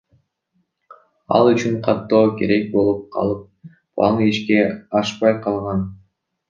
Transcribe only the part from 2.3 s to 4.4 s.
керек болуп калып, планы